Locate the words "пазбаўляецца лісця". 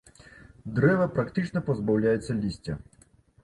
1.69-2.73